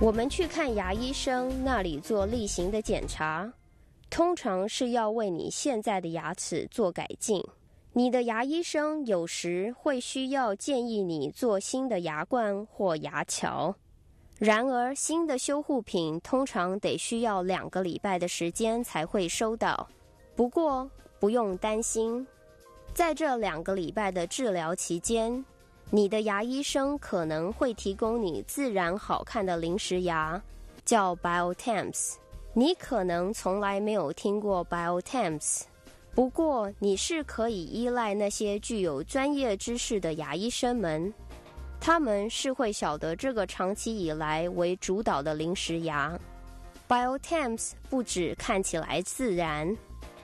[0.00, 3.52] 我们去看牙医生那里做例行的检查，
[4.08, 7.44] 通常是要为你现在的牙齿做改进。
[7.92, 13.74] 你的牙医生有时会需要建议你做新的牙冠或牙桥。
[14.38, 19.86] 然而，新的修护品通常得需要两个礼拜的时间才会收到。
[20.34, 22.26] 不过，不用担心，
[22.94, 25.44] 在这两个礼拜的治疗期间，
[25.92, 30.40] 你的牙医生可能会提供你自然好看的临时牙，
[30.84, 32.14] 叫 Biotemps。
[32.54, 35.62] 你可能从来没有听过 Biotemps，
[36.14, 41.12] 不过你是可以依赖那些具有专业知识的牙医生们，
[41.80, 46.16] 他们是会晓得这个长期以来为主导的临时牙。
[46.88, 49.76] Biotemps 不只看起来自然，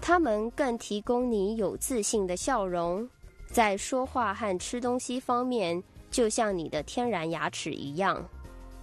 [0.00, 3.08] 他们更提供你有自信的笑容。
[3.50, 8.24] 在说话和吃东西方面，就像你的天然牙齿一样。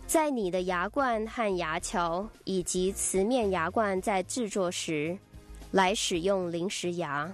[0.07, 5.17] 在你的牙冠和牙桥以及瓷面牙冠在制作时，
[5.71, 7.33] 来使用临时牙。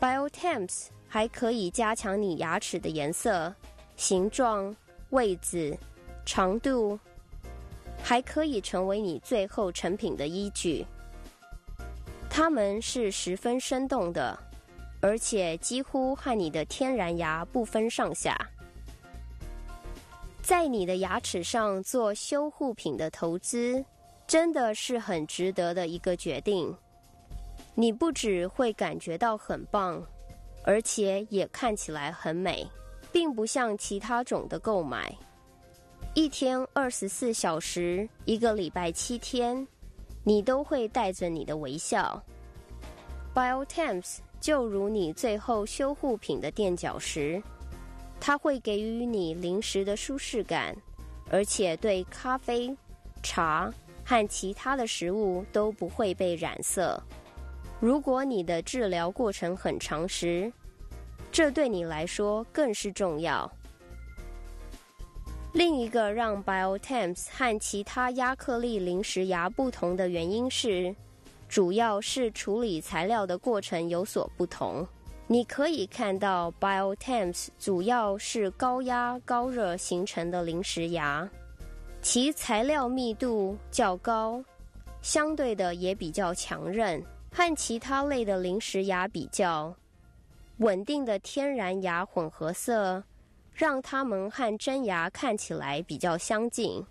[0.00, 3.54] Biotemps 还可以加强你牙齿的颜色、
[3.96, 4.74] 形状、
[5.10, 5.76] 位置、
[6.24, 6.98] 长度，
[8.02, 10.84] 还可以成为你最后成品的依据。
[12.28, 14.36] 它们是十分生动的。
[15.04, 18.34] 而且几乎和你的天然牙不分上下。
[20.40, 23.84] 在你的牙齿上做修护品的投资，
[24.26, 26.74] 真的是很值得的一个决定。
[27.74, 30.02] 你不只会感觉到很棒，
[30.62, 32.66] 而且也看起来很美，
[33.12, 35.14] 并不像其他种的购买，
[36.14, 39.68] 一天二十四小时，一个礼拜七天，
[40.22, 42.22] 你都会带着你的微笑。
[43.34, 44.20] Biotemps。
[44.44, 47.42] 就如你最后修护品的垫脚石，
[48.20, 50.76] 它会给予你临时的舒适感，
[51.30, 52.76] 而且对咖啡、
[53.22, 53.72] 茶
[54.04, 57.02] 和其他的食物都不会被染色。
[57.80, 60.52] 如果你的治疗过程很长时，
[61.32, 63.50] 这对你来说更是重要。
[65.54, 70.94] 另一个让 Biotemps 和其他压克力临时牙不同的原因是。
[71.54, 74.84] 主要是处理材料的过程有所不同。
[75.28, 81.30] 你可以看到，Biotemps 主要是高压高热形成的临时牙，
[82.02, 84.42] 其材料密度较高，
[85.00, 87.00] 相对的也比较强韧。
[87.30, 89.72] 和其他类的临时牙比较，
[90.56, 93.00] 稳定的天然牙混合色
[93.52, 96.84] 让它们和真牙看起来比较相近。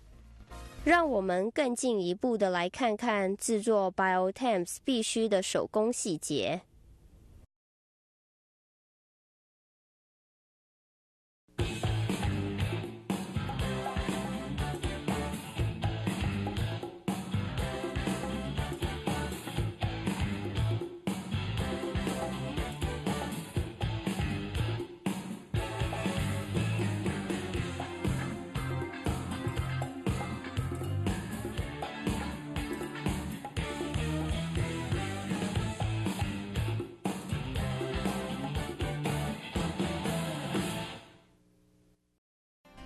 [0.84, 6.60] 让我们更进一步的来看看制作 Biotemps 必须的手工细节。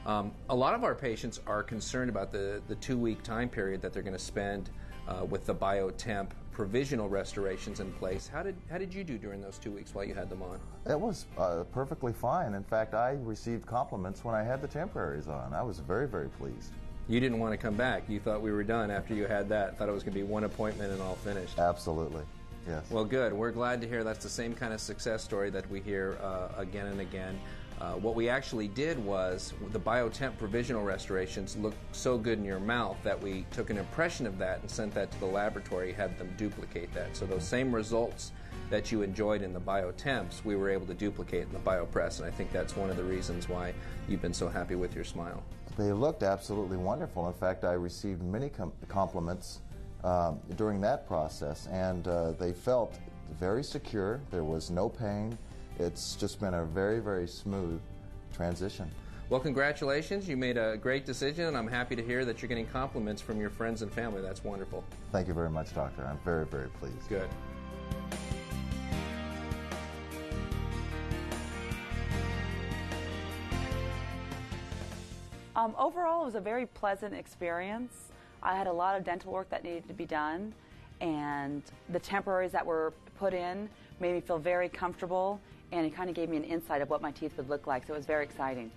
[0.08, 3.82] Um, a lot of our patients are concerned about the, the two week time period
[3.82, 4.70] that they're going to spend
[5.06, 8.26] uh, with the BioTemp provisional restorations in place.
[8.26, 10.58] How did, how did you do during those two weeks while you had them on?
[10.90, 12.54] It was uh, perfectly fine.
[12.54, 15.52] In fact, I received compliments when I had the temporaries on.
[15.52, 16.72] I was very, very pleased.
[17.06, 18.04] You didn't want to come back.
[18.08, 19.76] You thought we were done after you had that.
[19.76, 21.58] Thought it was going to be one appointment and all finished.
[21.58, 22.22] Absolutely.
[22.66, 22.84] Yes.
[22.90, 23.34] Well, good.
[23.34, 26.48] We're glad to hear that's the same kind of success story that we hear uh,
[26.56, 27.38] again and again.
[27.80, 32.58] Uh, what we actually did was the biotemp provisional restorations looked so good in your
[32.58, 36.18] mouth that we took an impression of that and sent that to the laboratory, had
[36.18, 37.16] them duplicate that.
[37.16, 38.32] So those same results
[38.68, 42.26] that you enjoyed in the biotemps, we were able to duplicate in the biopress, and
[42.26, 43.72] I think that's one of the reasons why
[44.08, 45.42] you've been so happy with your smile.
[45.76, 47.28] They looked absolutely wonderful.
[47.28, 49.60] In fact, I received many com compliments
[50.02, 52.98] um, during that process, and uh, they felt
[53.38, 54.20] very secure.
[54.30, 55.38] There was no pain
[55.78, 57.80] it's just been a very, very smooth
[58.34, 58.90] transition.
[59.30, 60.28] Well, congratulations.
[60.28, 63.40] You made a great decision, and I'm happy to hear that you're getting compliments from
[63.40, 64.22] your friends and family.
[64.22, 64.82] That's wonderful.
[65.12, 66.06] Thank you very much, Doctor.
[66.06, 67.08] I'm very, very pleased.
[67.08, 67.28] Good.
[75.54, 78.12] Um, overall, it was a very pleasant experience.
[78.42, 80.54] I had a lot of dental work that needed to be done,
[81.00, 83.68] and the temporaries that were put in
[84.00, 85.40] made me feel very comfortable
[85.72, 87.86] and it kind of gave me an insight of what my teeth would look like,
[87.86, 88.70] so it was very exciting.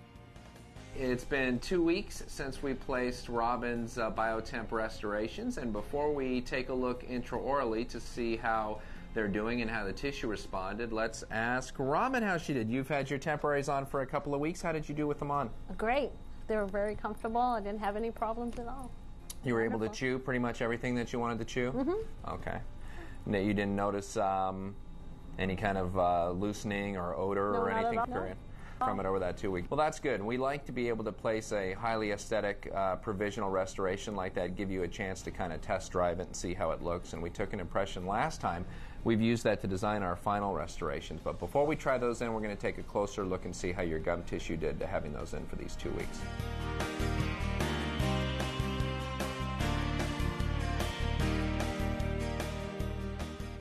[0.94, 6.68] It's been two weeks since we placed Robin's uh, biotemp restorations, and before we take
[6.68, 8.80] a look intraorally to see how
[9.14, 12.68] they're doing and how the tissue responded, let's ask Robin how she did.
[12.68, 14.60] You've had your temporaries on for a couple of weeks.
[14.60, 15.48] How did you do with them on?
[15.78, 16.10] Great.
[16.46, 17.40] They were very comfortable.
[17.40, 18.90] I didn't have any problems at all.
[19.44, 21.72] You were able to chew pretty much everything that you wanted to chew?
[21.72, 22.32] Mm-hmm.
[22.34, 22.58] Okay.
[23.24, 24.74] No, you didn't notice um,
[25.38, 28.06] any kind of uh, loosening or odor No, or anything all.
[28.06, 28.14] No.
[28.14, 28.36] from-
[28.78, 29.70] from it over that two weeks.
[29.70, 30.14] Well, that's good.
[30.14, 34.34] And we like to be able to place a highly aesthetic uh, provisional restoration like
[34.34, 36.82] that, give you a chance to kind of test drive it and see how it
[36.82, 37.12] looks.
[37.12, 38.64] And we took an impression last time.
[39.04, 41.20] We've used that to design our final restorations.
[41.22, 43.70] But before we try those in, we're going to take a closer look and see
[43.70, 46.18] how your gum tissue did to having those in for these two weeks.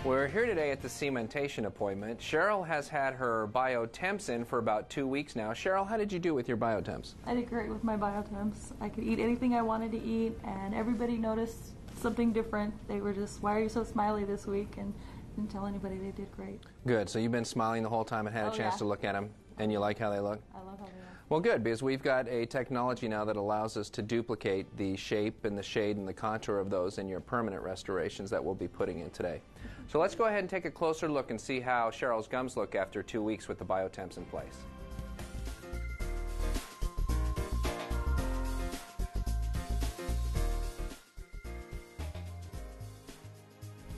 [0.03, 2.19] We're here today at the cementation appointment.
[2.19, 5.51] Cheryl has had her biotemps in for about two weeks now.
[5.51, 7.13] Cheryl, how did you do with your biotemps?
[7.27, 8.71] I did great with my biotemps.
[8.81, 12.73] I could eat anything I wanted to eat, and everybody noticed something different.
[12.87, 14.91] They were just, "Why are you so smiley this week?" and
[15.35, 15.97] didn't tell anybody.
[15.97, 16.61] They did great.
[16.87, 17.07] Good.
[17.07, 18.79] So you've been smiling the whole time and had a Oh, chance yeah.
[18.79, 20.41] to look at them, and you like how they look?
[20.55, 21.00] I love how they look.
[21.30, 25.44] Well, good, because we've got a technology now that allows us to duplicate the shape
[25.44, 28.68] and the shade and the contour of those in your permanent restorations that we'll be
[28.68, 29.40] putting in today.
[29.88, 32.76] So let's go ahead and take a closer look and see how Cheryl's gums look
[32.76, 34.54] after two weeks with the biotemps in place.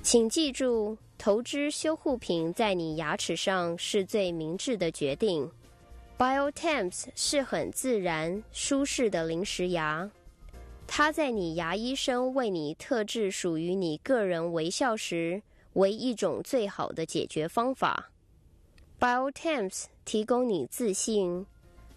[0.02, 5.50] 请记住，投资修护品在你牙齿上是最明智的决定。
[6.18, 10.10] Biotemps 是很自然、舒适的临时牙，
[10.88, 15.42] 它在你牙医生为你特制属于你个人微笑时，
[15.74, 18.12] 为一种最好的解决方法。
[19.00, 21.45] Biotemps 提供你自信，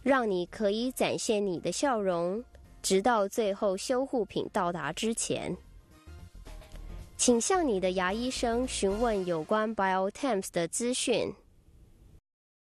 [0.02, 2.42] 让你可以展现你的笑容，
[2.82, 5.56] 直到最后修护品到达之前。
[7.16, 11.32] 请向你的牙医生询问有关 Biotemps 的资讯。